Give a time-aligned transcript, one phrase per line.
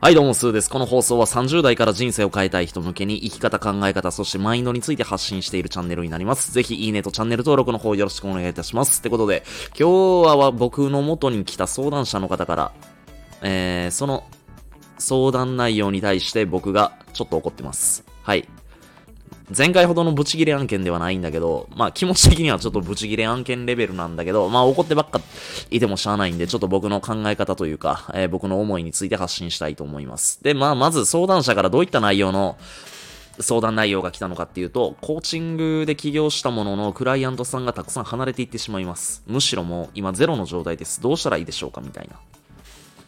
[0.00, 0.70] はい、どうも、スーです。
[0.70, 6.50] この放送は30代から人生を変えたい人向けに生き方、考え方、そしてマインドについて発信しているチャンネルになります。
[6.50, 9.00] ぜひ、いいねとチャンネル登録の方よろしくお願いいたします。
[9.00, 9.42] ってことで、
[9.78, 12.72] 今日は僕の元に来た相談者の方から、
[13.42, 14.24] えー、その
[14.98, 18.04] 相談内容に対して僕がちょっと怒ってます。
[18.22, 18.48] はい。
[19.56, 25.20] 前回ほどのブチギレ案件ではないんだけど、まあ気持ち的にはちょっとブチギレ案件レベルなんだけど、まあ怒ってばっか
[25.70, 30.42] いてもしゃあないんで、ちょっと僕の考え方というか、えー僕の思いについて発信したいと思います。
[30.42, 32.58] で、まあまず相談者からどういった内容の
[33.40, 39.22] 相談内容が来たのかっていうと、コーチングで起業したもののクライアントさんがたくさん離れていってしまいます。
[39.26, 41.00] むしろもう今ゼロの状態です。
[41.00, 42.16] どうしたらいいでしょうかみたいな。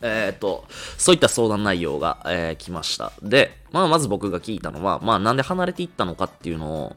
[0.02, 0.64] えーと、
[0.96, 3.12] そういった相談内容が、えー来ました。
[3.22, 6.96] で、まあ、まず僕が聞いたのは、まあ、なんで離れていったのかっていうのを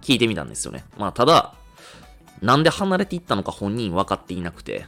[0.00, 0.84] 聞いてみたんですよね。
[0.98, 1.54] まあ、ただ、
[2.42, 4.86] なんで離れていったのか本人分かっていなくて、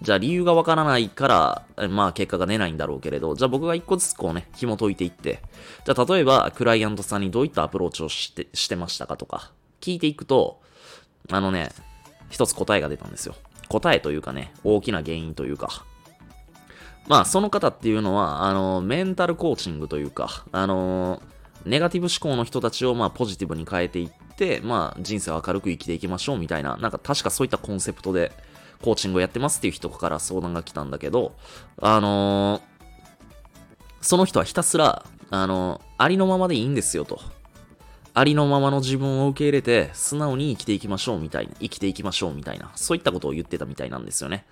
[0.00, 5.42] じゃあ理由が分からないから、まあ結果が出ないんだろうけれど、じゃあ僕が一個ずつこうね、紐解いていって、
[5.84, 10.60] じゃあ例えばクライアントさんにどういったアプローチをしてしてましたかとか、聞いていくと、
[11.30, 11.70] あのね、
[12.30, 13.34] 一つ答えが出たんですよ。
[13.68, 15.84] 答えというかね、大きな原因というか、
[17.08, 21.22] まあ、その方っていうのは、あの、メンタルコーチングというか、あの、
[21.64, 28.32] ネガティブ思考の人たちを、まあ、ポジティブに変えていって、まあ、人生を明るく生きていきましょうみたいな、なんか確かそういったコンセプトで、
[28.82, 31.34] コーチングをやってますっていう人から相談が来たんだけど、
[31.80, 32.60] あの
[34.00, 37.20] その人はひたすら、あのありのままでいいんですよと。
[38.14, 44.44] ありのままの自分を受け入れて、素直に生きていきましょうみたいな、生きていきましょうみたいな、そういったことを言ってたみたいなんですよね。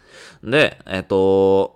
[0.45, 1.76] で、えっと、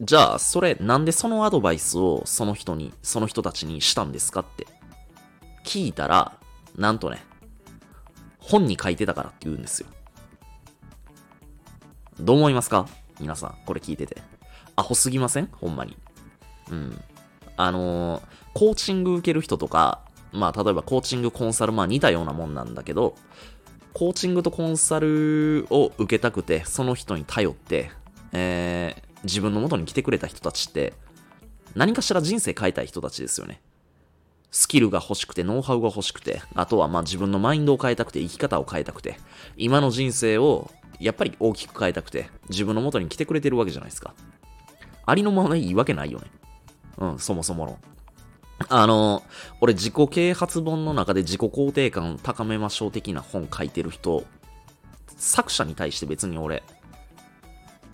[0.00, 4.66] じゃあ、それ、なんでそのアドバイスをその人に、その人たちにしたんですかって
[5.64, 6.36] 聞いたら、
[6.76, 7.24] なんとね、
[8.38, 9.88] 本に書いてたからって言うんですよ。
[12.20, 12.88] どう思いますか？
[13.20, 14.22] 皆さん、これ聞いてて。
[14.76, 15.48] アホすぎません？
[15.52, 15.96] ほんまに。
[16.70, 17.00] うん。
[17.56, 18.22] あのー
[18.54, 20.00] コーチング受ける人とか、
[20.32, 23.14] まあ、例えばコーチング、コンサル、まあ似たようなもんなんだけど、
[23.94, 27.90] コーチングとコンサルを受けたくて、その人に頼って、
[28.32, 30.94] えー自分の元に来てくれた人たちって、
[31.74, 33.60] 何かしら人生変えたい人たちですよね。
[34.50, 39.18] スキルが欲しくて、ノウハウが欲しくて、あとはまあ自分のマインドを変えたくて、生き方を変えたくて、
[39.56, 44.14] 今の人生をやっぱり大きく変えたくて、自分の元に来てくれてるわけじゃないですか。
[45.04, 46.26] ありのままでいいわけないよね。
[46.98, 47.78] うん、そもそもの。
[48.68, 49.22] あの、
[49.60, 54.24] 俺自己啓発本の中で自己肯定感を高めましょう的な本書いてる人、
[55.16, 56.62] 作者に対して別に俺、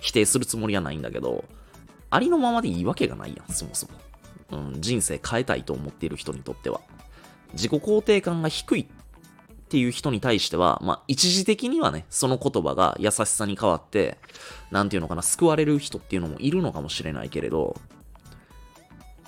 [0.05, 1.47] 否定するつもりはないんだけど、
[2.11, 3.93] ありのままでいいわけがないやん、そもそも。
[4.51, 6.83] うん、人生変えたいと思っている人にとっては。
[7.55, 8.87] 自己肯定感が低いっ
[9.71, 14.19] ていう人に対しては、まあ、一時的にはね、その言葉が優しさに変わって、
[14.71, 17.75] なんていうのかな、救われる人っていうのもいるのかもしれないけれど、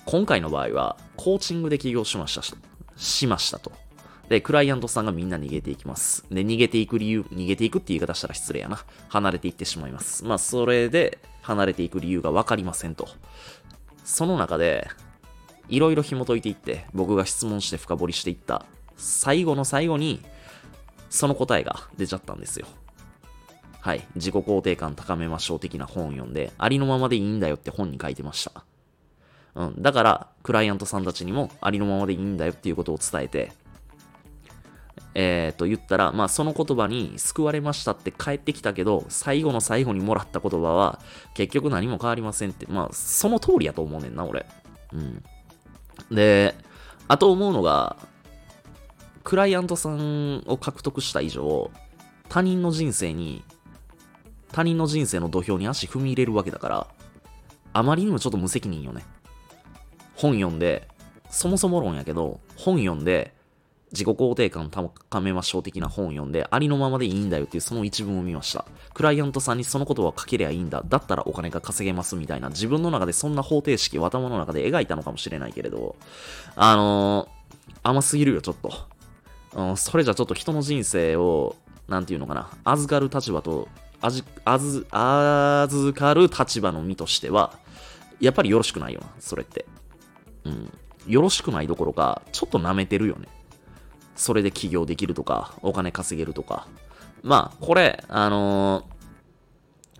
[0.05, 2.53] 今回の場合は、コーチングで起業しましたし
[2.97, 3.71] しましたと。
[4.29, 6.25] で、クライアントさんがみんな逃げていきます。
[6.29, 8.83] で、逃げていく理由、逃げていくって言い方したら失礼やな。
[9.07, 10.25] 離れていってしまいます。
[10.25, 13.07] まあ、それで、離れていく理由が分かりませんと。
[14.03, 14.89] その中で、
[15.69, 18.65] いろいろ紐解いていって、僕が質問して深掘りしていった、
[18.97, 20.21] 最後の最後に、
[21.09, 22.67] その答えが出ちゃったんですよ。
[23.79, 24.05] はい。
[24.15, 28.65] 自己肯定感高めましょう的な本を読んで、ありのままでいいんだよって本に書いてました。
[29.55, 29.81] うん。
[29.81, 33.53] だから、クライアントさんたちにも、ありのままでいいんだよっていうことを伝えて、
[35.19, 40.99] えー、と言ったら、まあ、その言葉に救われましたって帰ってきたけど、最後の最後にもらった言葉は、
[41.33, 44.45] 結局何も変わりませんって、まあ、その通りやと思うねんな、俺。
[44.93, 45.23] うん。
[46.15, 46.53] で、
[47.07, 47.97] あと思うのが、
[49.23, 51.71] クライアントさんを獲得した以上、
[52.29, 53.43] 他人の人生に、
[54.51, 56.87] 他人の人生の土俵に足踏み入れるわけだから、
[57.73, 59.03] あまりにもちょっと無責任よね。
[60.15, 60.87] 本読んで、
[61.31, 63.33] そもそも論やけど、本読んで、
[63.97, 68.65] 自己肯定感を高めましょう的な本を読んで、ありのままでいいんだよっていうその一文を見ました。
[68.93, 70.83] クライアントさんにその言葉をかけりゃいいんだ。
[70.87, 75.95] だったらお金が稼げますみたいな、自分の中でそんな方程式を頭の中で描いたのかもしれないけれど、
[76.55, 79.75] あのー、甘すぎるよ、ちょっと。
[79.77, 81.55] それじゃちょっと人の人生を、
[81.87, 83.67] なんていうのかな、預かる立場と、
[83.99, 87.57] あじ、あず、預かる立場の身としては、
[88.19, 89.65] やっぱりよろしくないよな、それって。
[90.43, 90.71] うん。
[91.07, 93.27] よろしくないどころか、ちょっと舐めてるよね。
[94.17, 96.67] それで起業できるとか、お金稼げるとか。
[97.23, 98.97] まあ、これ、あのー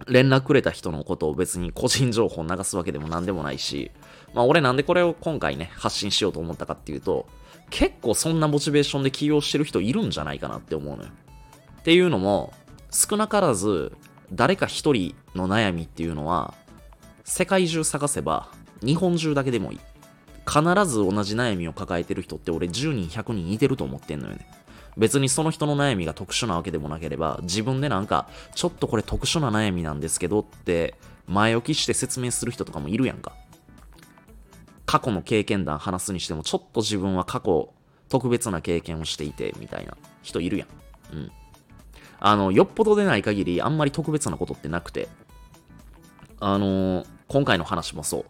[0.06, 3.92] 連絡くれた人のことを別に個人情報を流すわけでもなんでもないし、
[4.34, 7.28] まあ俺なんでこれを今回ね、発信しようと思ったかっていうと、
[7.69, 11.10] 結構そんなモチベーションで起業してる人いるんじゃないかなって思うのよ。
[11.80, 12.54] っていうのも、
[12.92, 13.94] 少なからず、
[14.31, 16.54] 誰か一人の悩みっていうのは、
[17.24, 18.50] 世界中探せば、
[18.81, 19.80] 日本中だけでもいい。
[20.48, 24.48] 必ず同じ悩みを抱えてる人って俺10人100人いてると思ってんのよね。
[24.96, 30.96] 別にその人の悩みが特殊なわけでもなければ、自分でなんか、ちょっとこれ特殊な悩みなんですけどって
[31.28, 33.34] 前置きして説明する人とかもいるやんか。
[34.88, 37.72] 過去の経験談話すにしても、ちょっと自分は過去
[38.10, 41.16] 特別な経験をしていて、みたいな人いるやん。
[41.16, 41.32] うん。
[42.20, 45.10] あの、よっぽどでない限り、あんまり特別なことってなくて、
[46.40, 48.26] あのー、今回の話もそう。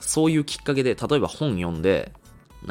[0.00, 2.12] そういうきっかけで、例えば本読んで、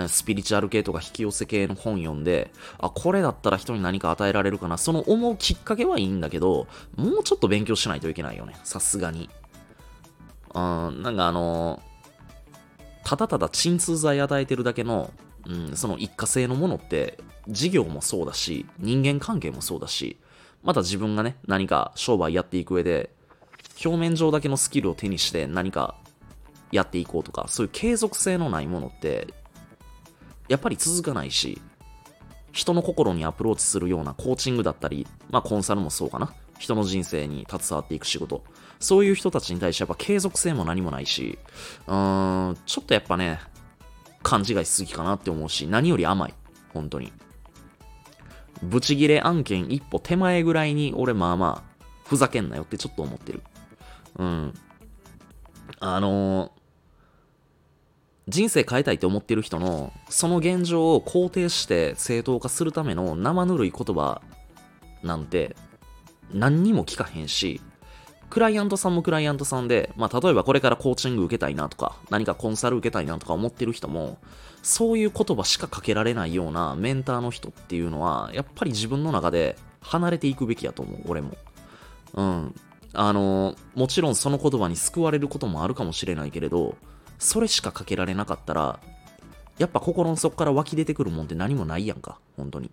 [0.10, 4.78] スピリチュアル系とか引き寄せ系の本読んで、あ、これだったら人に何か与えられるかな。
[4.78, 8.56] その思うきっかけはいいんだけど、もうちょっと勉強しないといけないよね。
[8.64, 9.30] さすがに。
[10.54, 11.82] うん、なんかあの
[13.04, 15.12] ただただ鎮痛剤与えてるだけの、
[15.46, 20.18] うん、その一過性のものって、事業もそうだし、人間関係もそうだし、
[20.64, 23.10] また自分がね、何か商売やっていく上で、
[23.86, 25.96] 表面上だけのスキルを手にして何か
[26.72, 29.34] やっていこうとか、そういう継続性のないものって、
[30.48, 31.62] やっぱり続かないし、
[32.52, 36.34] 人の心にアプローチするようなコーチングだったり、まあコンサルもそうかな。
[36.60, 38.44] 人の人生に携わっていく仕事。
[38.80, 41.38] そういう人たちに対してやっぱ継続性も何もないし、
[41.88, 43.40] うーん、ちょっとやっぱね、
[44.24, 46.34] 勘違いしすぎかなって思うし、何より甘い。
[46.74, 47.12] 本当に。
[48.64, 53.44] ブチギレ案件一歩手前ぐらいに俺まあまあ、ふざけんなよってちょっと思ってる。
[54.18, 54.54] うん。
[55.80, 56.52] あのー、
[58.28, 64.22] 人生変えたいって思ってる人の、その現状を肯定して正当化するための生ぬるい言葉
[65.02, 65.56] なんて、
[66.34, 67.62] 何にも聞かへんし、
[68.30, 74.18] クライアントさんもクライアントさんで、まあ、例えばこれからコーチング受けたいなとか、何かコンサル受けたいなとか思ってる人も、
[74.62, 81.38] そういう言葉しかかけられないようなメンターの人っていうのは、やっぱり自分の中で離れていくべきやと思う、俺も。
[82.16, 82.56] うん。
[82.94, 86.76] あの、もちろんその言葉に救われることもあるかもしれないけれど、
[87.18, 88.80] それしかかけられなかったら、
[89.58, 92.72] やっぱ心の底から湧き出てくるもんって何もないやんか、本当に。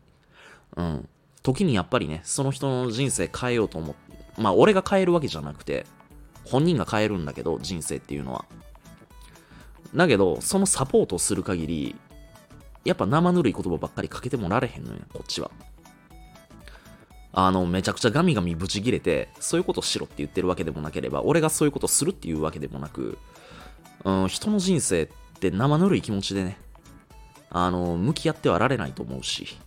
[0.76, 1.08] うん。
[1.43, 5.87] 時にやっぱりね、その人の人生変えようと思って、まあ俺が変えるわけじゃなくて、
[6.44, 8.44] 本人が変えるんだけど、人生っていうのは。
[9.94, 11.96] だけど、そのサポートをする限り、
[12.85, 15.50] やっぱ生ぬるい言葉ばっかりかけてもられへんのよ、こっちは。
[17.32, 23.19] あの、めちゃくちゃガミガミブチギレて、そういうことしろって言ってるわけでもなければ、俺がそういうことするっていうわけでもなく、
[24.05, 25.09] うん、人の人生っ
[25.41, 26.59] て生ぬるい気持ちでね、
[27.51, 29.59] あの、向き合ってはられないと思うし、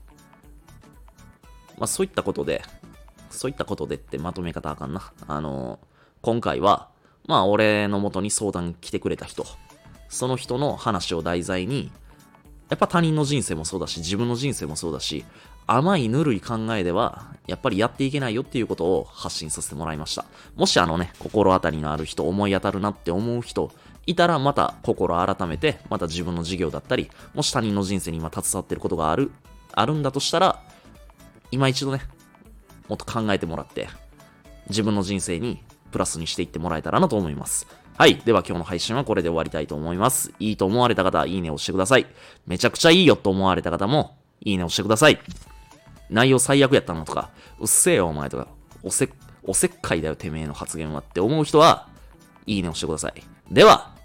[1.77, 2.61] まあ、そういったことで、
[3.29, 5.11] そういったことでってまとめ方あかんな。
[5.27, 5.79] あの、
[6.21, 6.89] 今回は、
[7.27, 9.45] まあ、俺の元に相談来てくれた人、
[10.09, 11.91] その人の話を題材に、
[12.69, 15.25] やっぱ他人の人生もそうだし、自分の人生もそうだし、
[15.67, 20.25] 甘いぬるい考えでは、やっぱりやっていけないよっていうことを発信させてもらいました。
[20.55, 23.71] もしあのね、心当たりのある人、思い当たるなって思う人、
[24.07, 29.31] いたらまた心改めて、また自分の事業だったり、もし他人の人生に今携わってることがある、
[29.73, 30.63] あるんだとしたら、
[31.51, 32.01] 今一度ね、
[32.87, 33.89] もっと考えてもらって、
[34.69, 35.61] 自分の人生に
[35.91, 37.67] プラスにしていってもらえたらなと思います。
[37.97, 38.15] はい。
[38.17, 40.31] では今日の配信はこれで終わりたいと思います。
[40.39, 42.05] いいと思われた方は、いいねを押してください。
[42.45, 45.19] めちゃくちゃいいよと思われた方も、いいねを押してください。
[46.09, 48.47] 内容最悪やったなとか、うっせえよお前とか、
[48.83, 49.09] おせ、
[49.43, 51.89] おせっかいだよてめえの発言はって思う人は、
[52.45, 53.13] いいねを押してください。
[53.51, 53.96] では、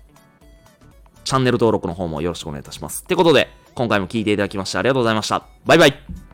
[1.25, 3.02] チャンネル登録の方もよろしくお願いいたします。
[3.02, 5.47] ってことで、今回も聴いていただきましてありがとうございました。
[5.64, 6.32] バイバイ